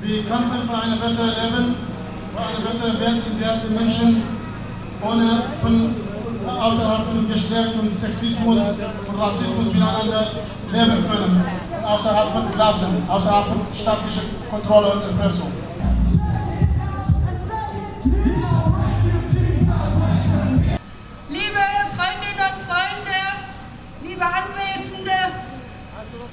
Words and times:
Wir 0.00 0.24
kämpfen 0.24 0.68
für 0.68 0.74
ein 0.74 1.00
besseres 1.00 1.34
Leben, 1.42 1.74
für 2.32 2.40
eine 2.40 2.64
bessere 2.64 3.00
Welt, 3.00 3.22
in 3.30 3.38
der 3.38 3.56
die 3.56 3.74
Menschen 3.74 4.22
ohne 5.00 5.42
von 5.60 5.94
außerhalb 6.60 7.04
von 7.06 7.28
Geschlecht 7.28 7.74
und 7.80 7.96
Sexismus 7.96 8.74
und 9.08 9.20
Rassismus 9.20 9.66
miteinander 9.72 10.26
leben 10.70 11.02
können, 11.02 11.44
außerhalb 11.84 12.32
von 12.32 12.52
Klassen, 12.52 13.02
außerhalb 13.08 13.46
von 13.46 13.60
staatlicher 13.72 14.22
Kontrolle 14.50 14.92
und 14.92 15.02
Erpressung. 15.02 15.61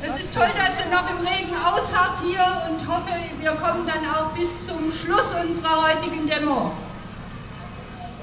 Es 0.09 0.21
ist 0.21 0.33
toll, 0.33 0.49
dass 0.57 0.79
ihr 0.79 0.91
noch 0.91 1.07
im 1.09 1.25
Regen 1.25 1.55
ausharrt 1.55 2.17
hier 2.23 2.43
und 2.67 2.87
hoffe, 2.87 3.11
wir 3.39 3.51
kommen 3.51 3.85
dann 3.85 4.09
auch 4.09 4.31
bis 4.31 4.65
zum 4.65 4.89
Schluss 4.89 5.33
unserer 5.33 5.83
heutigen 5.87 6.25
Demo. 6.25 6.71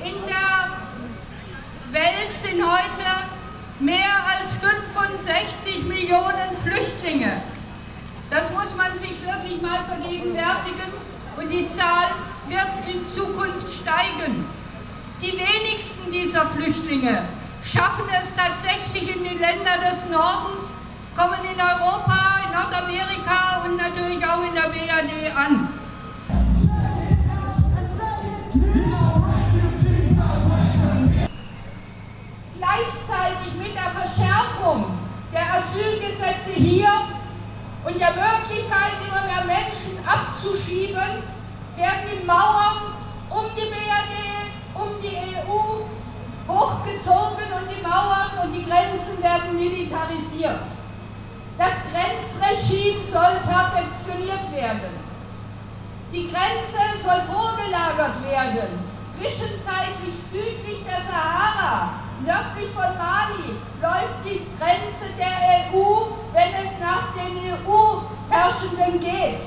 In 0.04 0.14
der 0.26 0.72
Welt 1.92 2.32
sind 2.40 2.60
heute 2.62 3.28
mehr 3.78 4.04
als 4.40 4.56
65 4.56 5.84
Millionen 5.84 6.52
Flüchtlinge. 6.64 7.40
Das 8.30 8.50
muss 8.50 8.74
man 8.74 8.96
sich 8.98 9.24
wirklich 9.24 9.62
mal 9.62 9.84
vergegenwärtigen 9.84 10.92
und 11.36 11.48
die 11.48 11.68
Zahl 11.68 12.08
wird 12.48 12.66
in 12.92 13.06
Zukunft 13.06 13.70
steigen. 13.70 14.44
Die 15.22 15.32
wenigsten 15.32 16.10
dieser 16.10 16.46
Flüchtlinge 16.46 17.22
schaffen 17.64 18.04
es 18.20 18.34
tatsächlich 18.34 19.14
in 19.14 19.22
die 19.22 19.38
Länder 19.38 19.78
des 19.88 20.08
Nordens, 20.08 20.74
kommen 21.16 21.40
in 21.42 21.58
Europa, 21.58 22.44
in 22.44 22.52
Nordamerika 22.52 23.64
und 23.64 23.76
natürlich 23.78 24.22
auch 24.22 24.42
in 24.44 24.54
der 24.54 24.68
BRD 24.68 25.34
an. 25.34 25.68
Gleichzeitig 32.58 33.54
mit 33.58 33.74
der 33.74 33.90
Verschärfung 33.96 34.84
der 35.32 35.54
Asylgesetze 35.54 36.52
hier 36.54 36.90
und 37.86 37.98
der 37.98 38.10
Möglichkeit, 38.10 38.92
immer 39.00 39.24
mehr 39.24 39.44
Menschen 39.46 39.96
abzuschieben, 40.06 41.22
werden 41.76 42.04
die 42.12 42.26
Mauern 42.26 42.92
um 43.30 43.46
die 43.56 43.70
BRD, 43.70 44.52
um 44.74 45.00
die 45.00 45.16
EU 45.16 45.86
hochgezogen 46.46 47.48
und 47.56 47.68
die 47.70 47.82
Mauern 47.82 48.44
und 48.44 48.52
die 48.52 48.64
Grenzen 48.64 49.22
werden 49.22 49.56
militarisiert. 49.56 50.66
Das 51.58 51.72
Grenzregime 51.90 53.02
soll 53.02 53.40
perfektioniert 53.48 54.52
werden. 54.52 54.92
Die 56.12 56.30
Grenze 56.30 57.02
soll 57.02 57.20
vorgelagert 57.32 58.22
werden, 58.30 58.78
zwischenzeitlich 59.08 60.14
südlich 60.30 60.84
der 60.84 61.00
Sahara, 61.00 61.94
nördlich 62.20 62.70
von 62.72 62.92
Mali, 62.98 63.56
läuft 63.80 64.20
die 64.24 64.44
Grenze 64.58 65.08
der 65.16 65.72
EU, 65.72 66.12
wenn 66.32 66.52
es 66.62 66.78
nach 66.78 67.12
den 67.14 67.36
EU-Herrschenden 67.52 69.00
geht. 69.00 69.42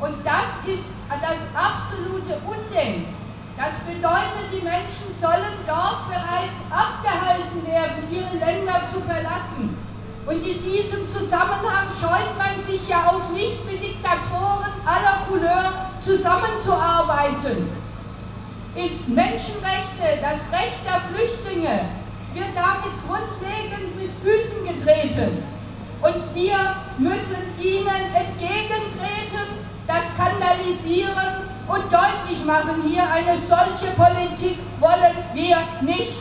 Und 0.00 0.24
das 0.24 0.62
ist 0.64 0.84
das 1.08 1.38
absolute 1.54 2.40
Undenken. 2.46 3.14
Das 3.56 3.78
bedeutet, 3.80 4.52
die 4.52 4.62
Menschen 4.62 5.10
sollen 5.18 5.58
dort 5.66 6.08
bereits 6.08 6.60
abgehalten 6.70 7.66
werden, 7.66 8.04
ihre 8.10 8.36
Länder 8.36 8.86
zu 8.86 9.00
verlassen. 9.00 9.76
Und 10.26 10.44
in 10.44 10.60
diesem 10.60 11.06
Zusammenhang 11.06 11.86
scheut 11.88 12.36
man 12.36 12.60
sich 12.60 12.88
ja 12.88 12.98
auch 13.06 13.30
nicht 13.30 13.64
mit 13.64 13.80
Diktatoren 13.80 14.72
aller 14.84 15.24
Couleur 15.28 15.72
zusammenzuarbeiten. 16.00 17.70
Ins 18.74 19.06
Menschenrechte, 19.08 20.18
das 20.20 20.50
Recht 20.52 20.80
der 20.84 21.00
Flüchtlinge, 21.00 21.86
wird 22.34 22.48
damit 22.54 22.92
grundlegend 23.06 23.96
mit 23.96 24.10
Füßen 24.20 24.66
getreten. 24.66 25.44
Und 26.02 26.34
wir 26.34 26.76
müssen 26.98 27.42
ihnen 27.62 28.12
entgegentreten, 28.12 29.46
das 29.86 30.02
skandalisieren 30.14 31.46
und 31.68 31.84
deutlich 31.84 32.44
machen, 32.44 32.82
hier 32.84 33.04
eine 33.10 33.38
solche 33.38 33.92
Politik 33.96 34.58
wollen 34.80 35.16
wir 35.34 35.56
nicht. 35.80 36.15